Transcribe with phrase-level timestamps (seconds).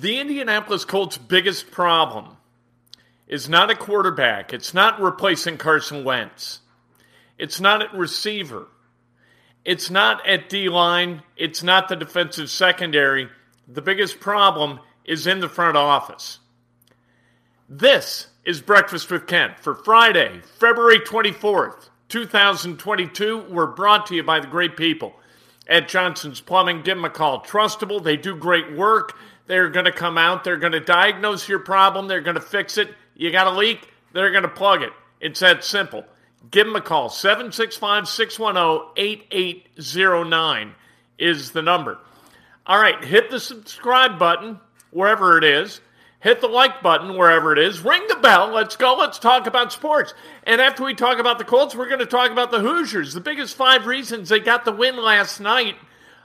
[0.00, 2.36] The Indianapolis Colts' biggest problem
[3.26, 4.52] is not a quarterback.
[4.52, 6.60] It's not replacing Carson Wentz.
[7.36, 8.68] It's not at receiver.
[9.64, 11.24] It's not at D line.
[11.36, 13.28] It's not the defensive secondary.
[13.66, 16.38] The biggest problem is in the front office.
[17.68, 23.46] This is Breakfast with Kent for Friday, February 24th, 2022.
[23.50, 25.16] We're brought to you by the great people
[25.66, 26.82] at Johnson's Plumbing.
[26.82, 27.42] Give them a call.
[27.42, 28.00] Trustable.
[28.00, 29.16] They do great work.
[29.48, 30.44] They're going to come out.
[30.44, 32.06] They're going to diagnose your problem.
[32.06, 32.94] They're going to fix it.
[33.16, 33.88] You got a leak.
[34.12, 34.92] They're going to plug it.
[35.20, 36.04] It's that simple.
[36.50, 37.08] Give them a call.
[37.08, 40.74] 765 610 8809
[41.18, 41.98] is the number.
[42.66, 45.80] All right, hit the subscribe button wherever it is.
[46.20, 47.80] Hit the like button wherever it is.
[47.80, 48.48] Ring the bell.
[48.48, 48.96] Let's go.
[48.96, 50.14] Let's talk about sports.
[50.44, 53.14] And after we talk about the Colts, we're going to talk about the Hoosiers.
[53.14, 55.76] The biggest five reasons they got the win last night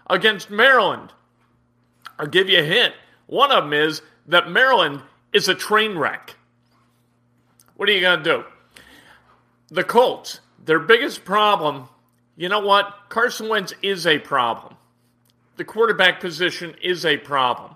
[0.10, 1.14] against Maryland.
[2.18, 2.94] I'll give you a hint.
[3.28, 5.02] One of them is that Maryland
[5.32, 6.36] is a train wreck.
[7.76, 8.44] What are you going to do?
[9.70, 11.90] The Colts, their biggest problem,
[12.36, 12.94] you know what?
[13.10, 14.76] Carson Wentz is a problem.
[15.58, 17.76] The quarterback position is a problem.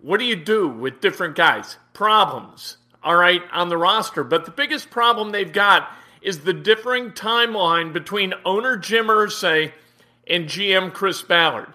[0.00, 1.76] What do you do with different guys?
[1.92, 4.24] Problems, all right, on the roster.
[4.24, 5.90] But the biggest problem they've got
[6.22, 9.72] is the differing timeline between owner Jim Irsay
[10.26, 11.72] and GM Chris Ballard.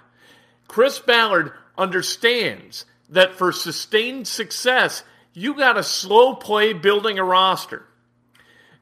[0.67, 7.85] Chris Ballard understands that for sustained success, you got to slow play building a roster.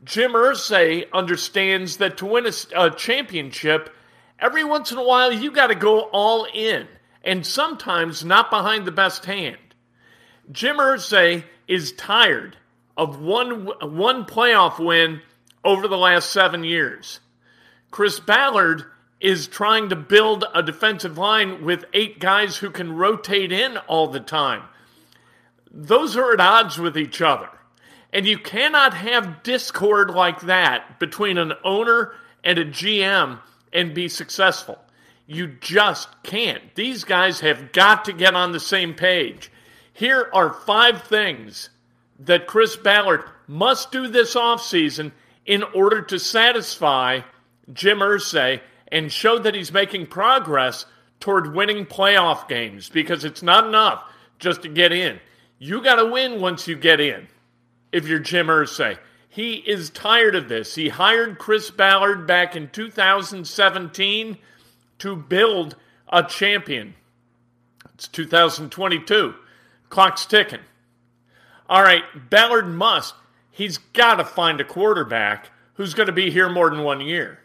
[0.04, 3.94] Jim Irsay understands that to win a, a championship,
[4.40, 6.88] every once in a while you got to go all in,
[7.24, 9.58] and sometimes not behind the best hand.
[10.52, 12.58] Jim Irsay is tired
[12.98, 15.22] of one one playoff win
[15.64, 17.20] over the last seven years.
[17.92, 18.84] Chris Ballard
[19.24, 24.08] is trying to build a defensive line with eight guys who can rotate in all
[24.08, 24.62] the time.
[25.72, 27.50] Those are at odds with each other.
[28.12, 32.12] And you cannot have discord like that between an owner
[32.44, 33.40] and a GM
[33.72, 34.78] and be successful.
[35.26, 36.76] You just can't.
[36.76, 39.50] These guys have got to get on the same page.
[39.94, 41.70] Here are five things
[42.20, 45.14] that Chris Ballard must do this offseason
[45.46, 47.22] in order to satisfy
[47.72, 48.60] Jim Irsay
[48.94, 50.86] and show that he's making progress
[51.20, 54.04] toward winning playoff games because it's not enough
[54.38, 55.20] just to get in.
[55.58, 57.28] You got to win once you get in.
[57.92, 60.76] If you're Jim Irsay, he is tired of this.
[60.76, 64.38] He hired Chris Ballard back in 2017
[65.00, 65.76] to build
[66.10, 66.94] a champion.
[67.96, 69.34] It's 2022.
[69.90, 70.60] Clock's ticking.
[71.68, 73.16] All right, Ballard must.
[73.50, 77.40] He's got to find a quarterback who's going to be here more than one year.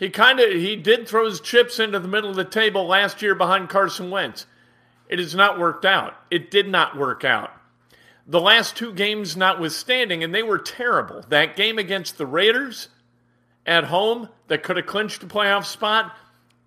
[0.00, 3.20] He kind of he did throw his chips into the middle of the table last
[3.20, 4.46] year behind Carson Wentz.
[5.10, 6.14] It has not worked out.
[6.30, 7.52] It did not work out.
[8.26, 11.22] The last two games notwithstanding, and they were terrible.
[11.28, 12.88] That game against the Raiders
[13.66, 16.16] at home that could have clinched a playoff spot,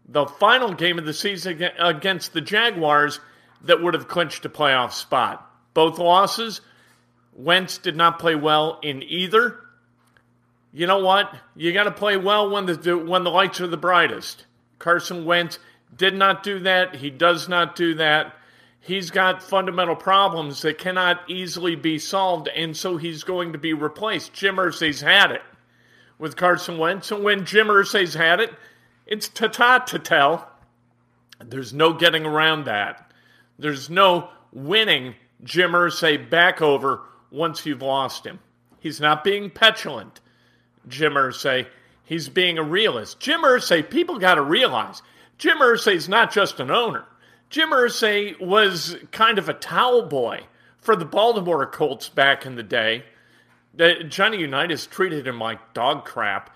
[0.07, 3.19] the final game of the season against the Jaguars
[3.63, 5.49] that would have clinched a playoff spot.
[5.73, 6.61] Both losses,
[7.33, 9.59] Wentz did not play well in either
[10.73, 11.33] you know what?
[11.55, 14.45] You got to play well when the when the lights are the brightest.
[14.79, 15.59] Carson Wentz
[15.95, 16.95] did not do that.
[16.95, 18.35] He does not do that.
[18.79, 23.73] He's got fundamental problems that cannot easily be solved, and so he's going to be
[23.73, 24.33] replaced.
[24.33, 25.41] Jim Irsay's had it
[26.17, 28.51] with Carson Wentz, and when Jim Irsay's had it,
[29.05, 30.51] it's ta-ta to tell.
[31.39, 33.09] There's no getting around that.
[33.57, 38.39] There's no winning Jim Irsay back over once you've lost him.
[38.79, 40.19] He's not being petulant,
[40.87, 41.67] Jim Irsay.
[42.03, 43.19] He's being a realist.
[43.19, 45.01] Jim Irsay, people got to realize,
[45.37, 47.05] Jim Irsay's not just an owner.
[47.49, 50.41] Jim Irsay was kind of a towel boy
[50.79, 53.03] for the Baltimore Colts back in the day.
[54.07, 56.55] Johnny Unitas treated him like dog crap.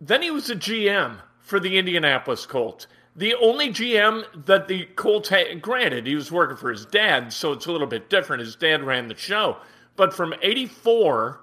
[0.00, 2.86] Then he was a GM for the Indianapolis Colts.
[3.14, 7.52] The only GM that the Colts had, granted, he was working for his dad, so
[7.52, 8.40] it's a little bit different.
[8.40, 9.58] His dad ran the show.
[9.96, 11.40] But from 84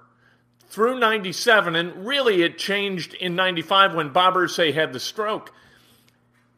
[0.70, 5.52] through 97, and really it changed in 95 when Bob Irsay had the stroke,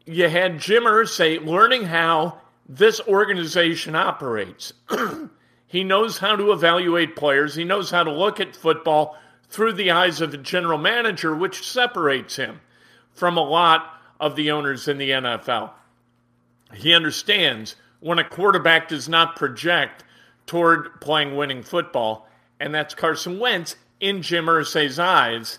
[0.04, 2.38] you had Jim Irsay learning how
[2.68, 4.74] this organization operates.
[5.66, 9.16] he knows how to evaluate players, he knows how to look at football
[9.48, 12.60] through the eyes of the general manager, which separates him
[13.12, 15.70] from a lot of the owners in the NFL.
[16.74, 20.04] He understands when a quarterback does not project
[20.46, 22.28] toward playing winning football,
[22.58, 25.58] and that's Carson Wentz in Jim Irsay's eyes.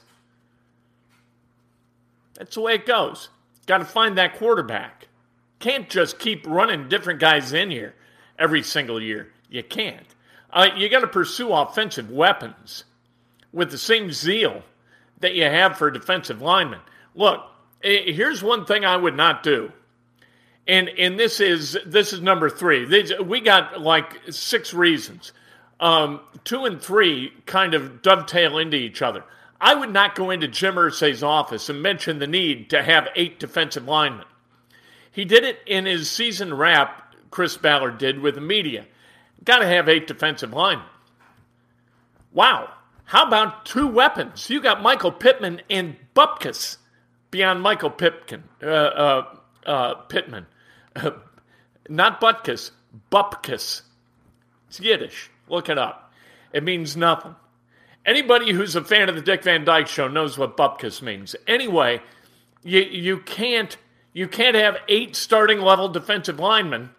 [2.35, 3.29] That's the way it goes.
[3.65, 5.07] Got to find that quarterback.
[5.59, 7.95] Can't just keep running different guys in here
[8.37, 9.31] every single year.
[9.49, 10.05] You can't.
[10.51, 12.83] Uh, you got to pursue offensive weapons
[13.51, 14.61] with the same zeal
[15.19, 16.81] that you have for defensive linemen.
[17.15, 17.41] Look,
[17.83, 19.71] Eh, here's one thing I would not do.
[20.67, 22.85] And and this is this is number three.
[23.21, 25.33] we got like six reasons.
[25.79, 29.23] Um, two and three kind of dovetail into each other.
[29.59, 33.39] I would not go into Jim Irsay's office and mention the need to have eight
[33.39, 34.25] defensive linemen.
[35.11, 37.15] He did it in his season wrap.
[37.31, 38.85] Chris Ballard did with the media.
[39.43, 40.85] Got to have eight defensive linemen.
[42.31, 42.73] Wow.
[43.05, 44.49] How about two weapons?
[44.49, 46.77] You got Michael Pittman and Bupkis
[47.31, 49.35] beyond Michael Pipkin, uh, uh,
[49.65, 50.45] uh, Pittman.
[51.89, 52.71] Not Butkus,
[53.11, 53.81] Bupkis.
[54.67, 55.29] It's Yiddish.
[55.47, 56.11] Look it up.
[56.51, 57.35] It means nothing.
[58.05, 61.35] Anybody who's a fan of the Dick Van Dyke Show knows what Bupkis means.
[61.47, 62.01] Anyway,
[62.63, 63.77] you, you can't
[64.13, 66.91] you can't have eight starting level defensive linemen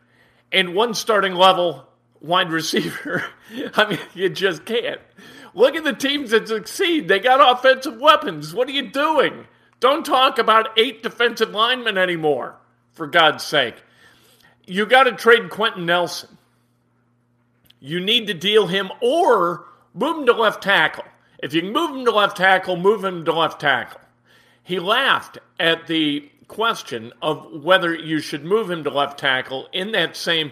[0.51, 1.87] and one starting level
[2.21, 3.25] wide receiver.
[3.77, 5.01] I mean, you just can't.
[5.55, 7.07] Look at the teams that succeed.
[7.07, 8.53] They got offensive weapons.
[8.53, 9.47] What are you doing?
[9.79, 12.57] Don't talk about eight defensive linemen anymore,
[12.93, 13.77] for God's sake.
[14.67, 16.39] You got to trade Quenton Nelson.
[17.85, 21.05] You need to deal him or move him to left tackle.
[21.39, 24.01] If you can move him to left tackle, move him to left tackle.
[24.63, 29.93] He laughed at the question of whether you should move him to left tackle in
[29.93, 30.51] that same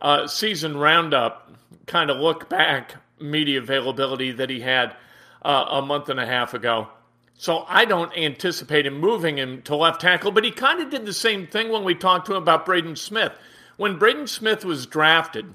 [0.00, 1.52] uh, season roundup
[1.86, 4.96] kind of look back media availability that he had
[5.42, 6.88] uh, a month and a half ago.
[7.34, 11.06] So I don't anticipate him moving him to left tackle, but he kind of did
[11.06, 13.34] the same thing when we talked to him about Braden Smith.
[13.76, 15.54] When Braden Smith was drafted,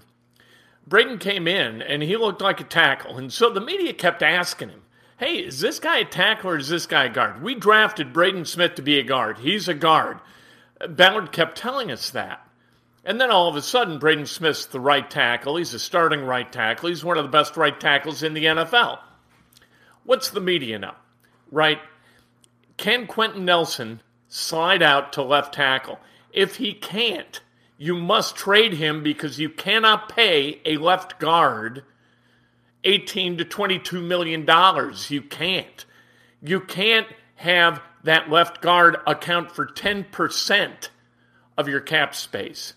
[0.88, 3.18] Braden came in and he looked like a tackle.
[3.18, 4.82] And so the media kept asking him,
[5.18, 7.42] hey, is this guy a tackle or is this guy a guard?
[7.42, 9.40] We drafted Braden Smith to be a guard.
[9.40, 10.20] He's a guard.
[10.88, 12.48] Ballard kept telling us that.
[13.04, 15.58] And then all of a sudden, Braden Smith's the right tackle.
[15.58, 16.90] He's a starting right tackle.
[16.90, 19.00] He's one of the best right tackles in the NFL.
[20.04, 20.94] What's the media know?
[21.52, 21.80] right?
[22.78, 26.00] Can Quenton Nelson slide out to left tackle?
[26.32, 27.42] If he can't,
[27.78, 31.84] you must trade him because you cannot pay a left guard
[32.84, 35.12] 18 to 22 million dollars.
[35.12, 35.86] You can't.
[36.42, 40.90] You can't have that left guard account for 10%
[41.58, 42.74] of your cap space.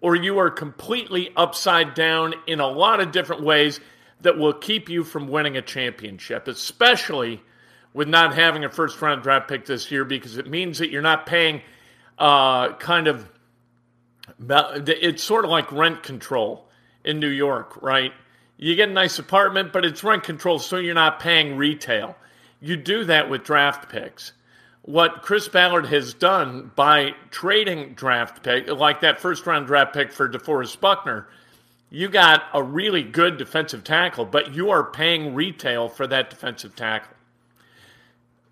[0.00, 3.80] Or you are completely upside down in a lot of different ways
[4.20, 7.42] that will keep you from winning a championship, especially
[7.92, 11.02] with not having a first round draft pick this year because it means that you're
[11.02, 11.62] not paying
[12.18, 13.28] uh, kind of
[14.38, 16.68] it's sort of like rent control
[17.04, 18.12] in New York, right?
[18.56, 22.16] You get a nice apartment, but it's rent control, so you're not paying retail.
[22.60, 24.32] You do that with draft picks.
[24.82, 30.12] What Chris Ballard has done by trading draft pick, like that first round draft pick
[30.12, 31.28] for DeForest Buckner,
[31.90, 36.74] you got a really good defensive tackle, but you are paying retail for that defensive
[36.76, 37.14] tackle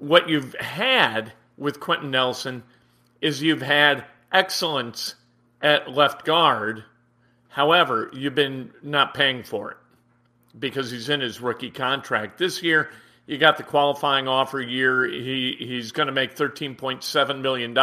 [0.02, 2.64] what you've had with Quenton Nelson
[3.20, 5.14] is you've had excellence
[5.62, 6.84] at left guard.
[7.48, 9.76] However, you've been not paying for it
[10.58, 12.38] because he's in his rookie contract.
[12.38, 12.90] This year,
[13.26, 15.04] you got the qualifying offer year.
[15.04, 17.76] He he's going to make $13.7 million.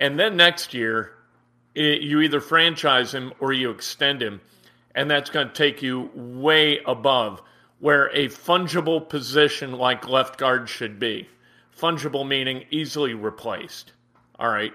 [0.00, 1.12] And then next year,
[1.74, 4.40] you either franchise him or you extend him,
[4.94, 7.42] and that's going to take you way above
[7.80, 11.28] where a fungible position like left guard should be.
[11.76, 13.92] Fungible meaning easily replaced.
[14.38, 14.72] All right.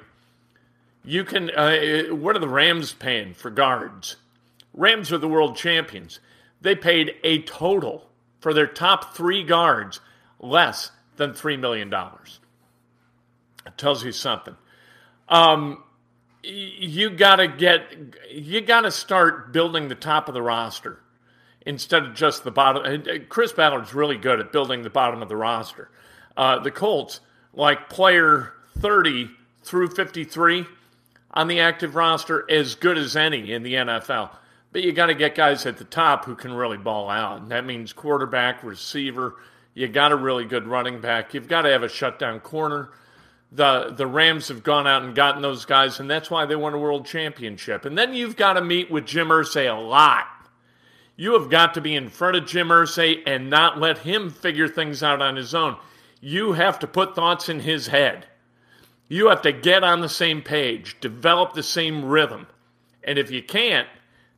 [1.03, 4.15] You can, uh, what are the Rams paying for guards?
[4.73, 6.19] Rams are the world champions.
[6.61, 9.99] They paid a total for their top three guards
[10.39, 11.93] less than $3 million.
[13.65, 14.55] It tells you something.
[15.27, 15.83] Um,
[16.41, 17.83] you gotta get,
[18.29, 20.99] you gotta start building the top of the roster
[21.65, 23.25] instead of just the bottom.
[23.29, 25.89] Chris Ballard's really good at building the bottom of the roster.
[26.35, 27.21] Uh, the Colts,
[27.53, 29.29] like player 30
[29.63, 30.65] through 53
[31.33, 34.31] on the active roster, as good as any in the NFL.
[34.71, 37.41] But you got to get guys at the top who can really ball out.
[37.41, 39.35] And that means quarterback, receiver.
[39.73, 41.33] You got a really good running back.
[41.33, 42.89] You've got to have a shutdown corner.
[43.51, 46.73] The the Rams have gone out and gotten those guys, and that's why they won
[46.73, 47.85] a world championship.
[47.85, 50.25] And then you've got to meet with Jim Irsay a lot
[51.15, 54.67] you have got to be in front of Jim Irsay and not let him figure
[54.67, 55.77] things out on his own.
[56.21, 58.25] You have to put thoughts in his head.
[59.13, 62.47] You have to get on the same page, develop the same rhythm.
[63.03, 63.87] And if you can't,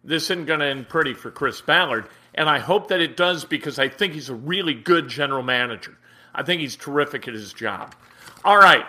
[0.03, 2.09] this isn't going to end pretty for Chris Ballard.
[2.33, 5.97] And I hope that it does because I think he's a really good general manager.
[6.33, 7.95] I think he's terrific at his job.
[8.43, 8.85] All right,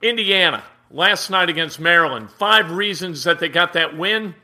[0.00, 2.30] Indiana, last night against Maryland.
[2.30, 4.34] Five reasons that they got that win.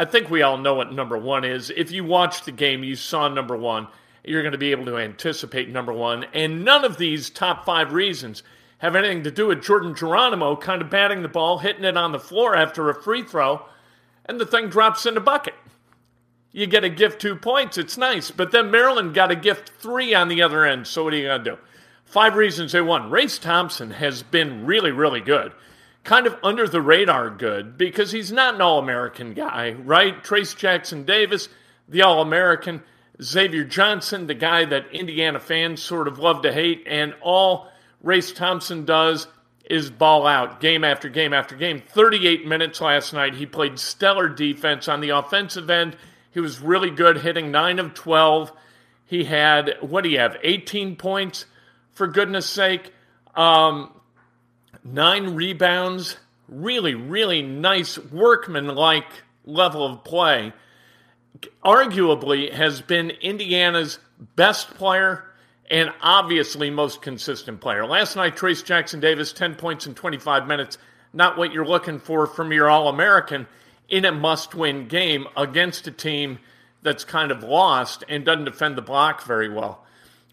[0.00, 1.70] I think we all know what number one is.
[1.70, 3.86] If you watched the game, you saw number one.
[4.24, 6.24] You're going to be able to anticipate number one.
[6.34, 8.42] And none of these top five reasons
[8.78, 12.12] have anything to do with Jordan Geronimo kind of batting the ball, hitting it on
[12.12, 13.64] the floor after a free throw,
[14.26, 15.54] and the thing drops in the bucket.
[16.52, 18.30] You get a gift two points, it's nice.
[18.30, 20.86] But then Maryland got a gift three on the other end.
[20.86, 21.58] So what are you going to do?
[22.04, 23.10] Five reasons they won.
[23.10, 25.52] Race Thompson has been really, really good
[26.04, 30.22] kind of under the radar good because he's not an All American guy, right?
[30.22, 31.48] Trayce Jackson Davis,
[31.88, 32.82] the All American,
[33.20, 37.68] Xavier Johnson, the guy that Indiana fans sort of love to hate, and all
[38.04, 39.26] Race Thompson does
[39.64, 41.82] is ball out game after game after game.
[41.88, 43.34] 38 minutes last night.
[43.34, 45.96] He played stellar defense on the offensive end.
[46.30, 48.52] He was really good, hitting 9 of 12.
[49.06, 51.46] He had, what do you have, 18 points,
[51.92, 52.92] for goodness sake.
[53.34, 53.90] Um,
[54.84, 60.52] nine rebounds, really, really nice workman-like level of play.
[61.64, 63.98] Arguably has been Indiana's
[64.36, 65.24] best player
[65.70, 67.86] and obviously most consistent player.
[67.86, 70.78] Last night, Trayce Jackson Davis, 10 points in 25 minutes.
[71.12, 73.46] Not what you're looking for from your All American
[73.88, 76.38] in a must win game against a team
[76.82, 79.84] that's kind of lost and doesn't defend the block very well.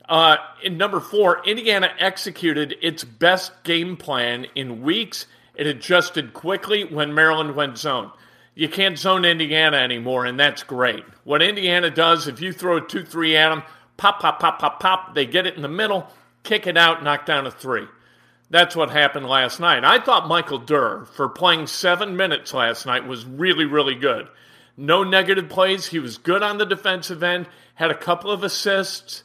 [0.07, 5.27] Uh, in number four, Indiana executed its best game plan in weeks.
[5.55, 8.11] It adjusted quickly when Maryland went zone.
[8.53, 11.05] You can't zone Indiana anymore, and that's great.
[11.23, 13.63] What Indiana does, if you throw a 2 3 at them,
[14.01, 16.07] pop, pop, pop, pop, pop, they get it in the middle,
[16.41, 17.85] kick it out, knock down a three.
[18.49, 19.85] That's what happened last night.
[19.85, 24.27] I thought Michael Durr, for playing seven minutes last night, was really, really good.
[24.75, 25.85] No negative plays.
[25.85, 29.23] He was good on the defensive end, had a couple of assists.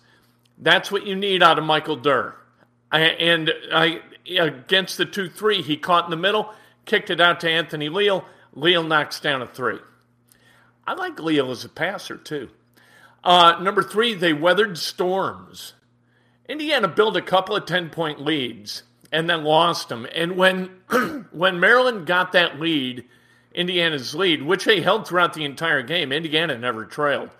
[0.59, 2.37] That's what you need out of Michael Durr.
[2.92, 4.02] I, and I,
[4.38, 6.52] against the 2 3, he caught in the middle,
[6.85, 8.26] kicked it out to Anthony Leal.
[8.52, 9.78] Leal knocks down a three.
[10.87, 12.50] I like Leal as a passer, too.
[13.26, 15.75] Uh, number three, they weathered storms.
[16.49, 20.06] Indiana built a couple of 10 point leads and then lost them.
[20.14, 20.71] And when,
[21.33, 23.04] when Maryland got that lead,
[23.52, 27.30] Indiana's lead, which they held throughout the entire game, Indiana never trailed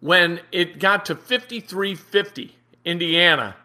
[0.00, 3.56] when it got to 53 50, Indiana,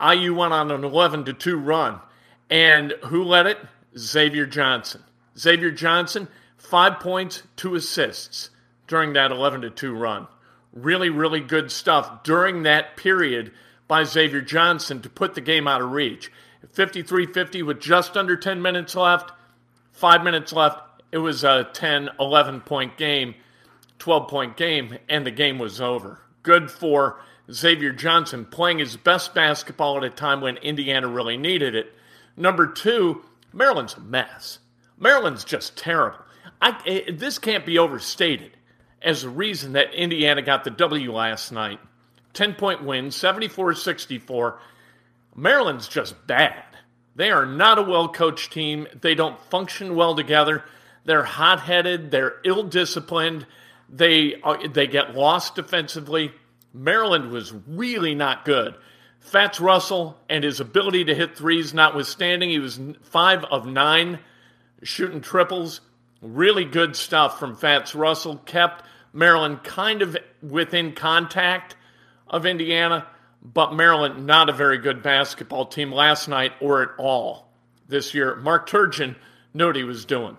[0.00, 2.00] IU went on an 11 to 2 run.
[2.50, 3.58] And who led it?
[3.96, 5.02] Xavier Johnson.
[5.38, 8.50] Xavier Johnson, five points, two assists
[8.86, 10.26] during that 11 to 2 run.
[10.72, 13.52] Really, really good stuff during that period
[13.86, 16.30] by Xavier Johnson to put the game out of reach.
[16.72, 19.30] 53 50 with just under 10 minutes left,
[19.92, 20.80] five minutes left.
[21.12, 23.34] It was a 10 11 point game
[23.98, 26.20] 12 point game, and the game was over.
[26.42, 31.74] Good for Xavier Johnson playing his best basketball at a time when Indiana really needed
[31.74, 31.92] it.
[32.36, 33.22] Number two,
[33.52, 34.58] Maryland's a mess.
[34.98, 36.18] Maryland's just terrible.
[36.60, 38.56] I, eh, this can't be overstated
[39.04, 41.78] as the reason that Indiana got the W last night.
[42.32, 44.58] 10 point win, 74 64.
[45.36, 46.64] Maryland's just bad.
[47.16, 48.88] They are not a well coached team.
[49.00, 50.64] They don't function well together.
[51.04, 52.10] They're hot headed.
[52.10, 53.46] They're ill disciplined.
[53.88, 56.32] They uh, they get lost defensively.
[56.72, 58.74] Maryland was really not good.
[59.20, 64.18] Fatts Russell and his ability to hit threes, notwithstanding, he was five of nine
[64.82, 65.80] shooting triples.
[66.20, 68.36] Really good stuff from Fatts Russell.
[68.38, 68.84] Kept
[69.14, 71.76] Maryland kind of within contact
[72.26, 73.06] of Indiana,
[73.42, 77.48] but Maryland not a very good basketball team last night or at all
[77.88, 78.34] this year.
[78.36, 79.14] Mark Turgeon
[79.54, 80.36] knew what he was doing.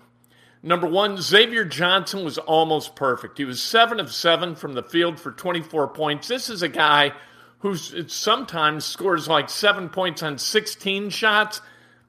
[0.62, 3.38] Number one, Xavier Johnson was almost perfect.
[3.38, 6.28] He was seven of seven from the field for 24 points.
[6.28, 7.12] This is a guy
[7.60, 11.60] who sometimes scores like seven points on 16 shots.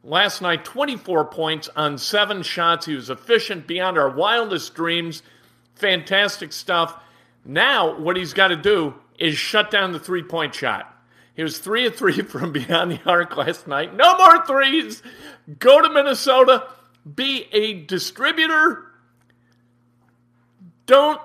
[0.03, 2.85] Last night, 24 points on seven shots.
[2.85, 5.21] He was efficient beyond our wildest dreams.
[5.77, 6.95] Fantastic stuff.
[7.45, 10.93] Now, what he's got to do is shut down the three point shot.
[11.35, 13.95] He was three of three from beyond the arc last night.
[13.95, 15.01] No more threes.
[15.59, 16.67] Go to Minnesota.
[17.15, 18.83] Be a distributor.
[20.87, 21.19] Don't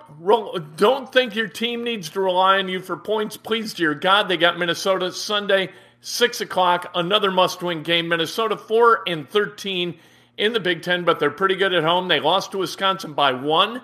[0.77, 3.37] don't think your team needs to rely on you for points.
[3.37, 6.91] Please, dear God, they got Minnesota Sunday, six o'clock.
[6.95, 8.09] Another must-win game.
[8.09, 9.99] Minnesota four and thirteen
[10.37, 12.09] in the Big Ten, but they're pretty good at home.
[12.09, 13.83] They lost to Wisconsin by one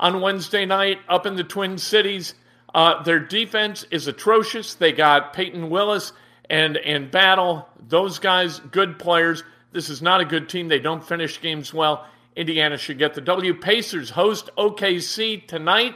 [0.00, 2.34] on Wednesday night up in the Twin Cities.
[2.74, 4.74] Uh, their defense is atrocious.
[4.74, 6.12] They got Payton Willis
[6.48, 7.68] and and Battle.
[7.88, 9.44] Those guys, good players.
[9.72, 10.66] This is not a good team.
[10.66, 12.06] They don't finish games well.
[12.34, 13.54] Indiana should get the W.
[13.54, 15.94] Pacers host OKC tonight.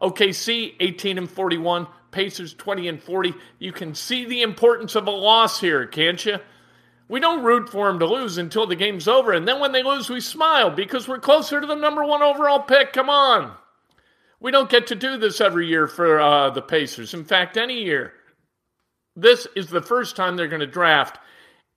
[0.00, 3.34] OKC 18 and 41, Pacers 20 and 40.
[3.58, 6.38] You can see the importance of a loss here, can't you?
[7.08, 9.82] We don't root for them to lose until the game's over, and then when they
[9.82, 12.92] lose, we smile because we're closer to the number one overall pick.
[12.92, 13.54] Come on.
[14.40, 17.14] We don't get to do this every year for uh, the Pacers.
[17.14, 18.12] In fact, any year.
[19.16, 21.18] This is the first time they're going to draft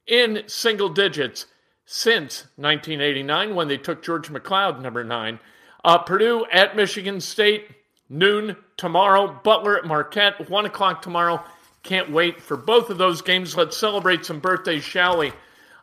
[0.06, 1.48] in single digits
[1.86, 5.40] since 1989 when they took George McCloud, number nine.
[5.84, 7.68] Uh, Purdue at Michigan State,
[8.10, 9.40] noon tomorrow.
[9.44, 11.44] Butler at Marquette, 1 o'clock tomorrow.
[11.84, 13.56] Can't wait for both of those games.
[13.56, 15.34] Let's celebrate some birthdays, shall we,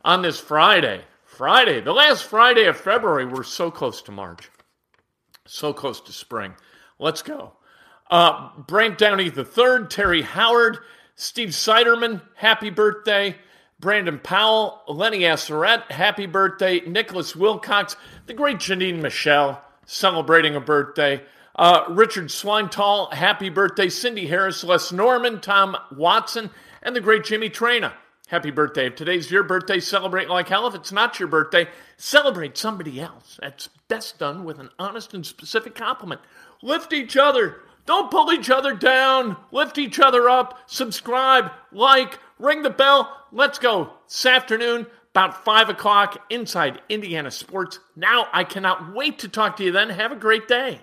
[0.05, 1.03] on this Friday.
[1.25, 3.25] Friday, the last Friday of February.
[3.25, 4.51] We're so close to March,
[5.47, 6.55] so close to spring.
[6.99, 7.53] Let's go.
[8.11, 10.79] Uh, Brant Downey III, Terry Howard,
[11.15, 13.37] Steve Seiderman, happy birthday.
[13.81, 16.81] Brandon Powell, Lenny Asseret, happy birthday.
[16.81, 17.95] Nicholas Wilcox,
[18.27, 21.23] the great Janine Michelle, celebrating a birthday.
[21.59, 23.89] Uh, Richard Swinetall, happy birthday.
[23.89, 26.51] Cindy Harris, Les Norman, Tom Watson,
[26.85, 27.93] and the great Jimmy Traina.
[28.29, 28.87] Happy birthday.
[28.87, 30.69] If today's your birthday, celebrate like hell.
[30.69, 31.67] If it's not your birthday,
[31.97, 33.41] celebrate somebody else.
[33.43, 36.21] That's best done with an honest and specific compliment.
[36.63, 37.57] Lift each other.
[37.87, 39.37] Don't pull each other down.
[39.51, 40.61] Lift each other up.
[40.67, 43.27] Subscribe, like, ring the bell.
[43.33, 43.95] Let's go.
[44.07, 47.81] This afternoon, about 5 o'clock, inside Indiana Sports.
[47.97, 49.91] Now I cannot wait to talk to you then.
[49.91, 50.83] Have a great day.